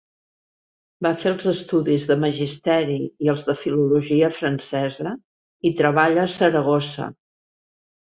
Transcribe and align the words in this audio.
Va 1.07 1.11
fer 1.23 1.29
els 1.35 1.45
estudis 1.51 2.07
de 2.13 2.17
magisteri 2.23 2.97
i 3.27 3.31
els 3.35 3.45
de 3.51 3.57
filologia 3.67 4.33
francesa, 4.41 5.15
i 5.73 5.77
treballa 5.85 6.29
a 6.29 6.37
Saragossa. 6.41 7.17